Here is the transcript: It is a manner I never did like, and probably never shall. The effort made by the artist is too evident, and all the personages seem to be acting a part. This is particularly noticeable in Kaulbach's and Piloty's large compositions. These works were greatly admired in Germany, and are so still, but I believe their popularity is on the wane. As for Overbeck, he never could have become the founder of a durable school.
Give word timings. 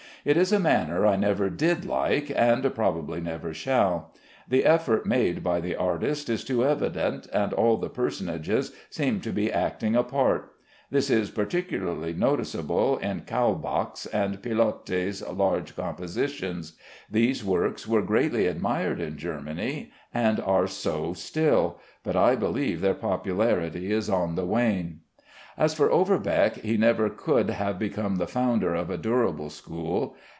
It 0.23 0.37
is 0.37 0.51
a 0.51 0.59
manner 0.59 1.03
I 1.07 1.15
never 1.15 1.49
did 1.49 1.83
like, 1.83 2.31
and 2.35 2.75
probably 2.75 3.19
never 3.19 3.55
shall. 3.55 4.13
The 4.47 4.65
effort 4.65 5.03
made 5.07 5.43
by 5.43 5.59
the 5.59 5.75
artist 5.75 6.29
is 6.29 6.43
too 6.43 6.63
evident, 6.63 7.25
and 7.33 7.53
all 7.53 7.77
the 7.77 7.89
personages 7.89 8.71
seem 8.91 9.19
to 9.21 9.31
be 9.31 9.51
acting 9.51 9.95
a 9.95 10.03
part. 10.03 10.53
This 10.91 11.09
is 11.09 11.31
particularly 11.31 12.13
noticeable 12.13 12.99
in 12.99 13.21
Kaulbach's 13.21 14.05
and 14.05 14.43
Piloty's 14.43 15.27
large 15.27 15.75
compositions. 15.75 16.73
These 17.09 17.43
works 17.43 17.87
were 17.87 18.03
greatly 18.03 18.45
admired 18.45 19.01
in 19.01 19.17
Germany, 19.17 19.91
and 20.13 20.39
are 20.39 20.67
so 20.67 21.13
still, 21.13 21.79
but 22.03 22.15
I 22.15 22.35
believe 22.35 22.81
their 22.81 22.93
popularity 22.93 23.91
is 23.91 24.07
on 24.07 24.35
the 24.35 24.45
wane. 24.45 24.99
As 25.57 25.73
for 25.73 25.91
Overbeck, 25.91 26.61
he 26.61 26.77
never 26.77 27.09
could 27.09 27.49
have 27.49 27.77
become 27.77 28.15
the 28.15 28.25
founder 28.25 28.73
of 28.73 28.89
a 28.89 28.97
durable 28.97 29.49
school. 29.51 30.15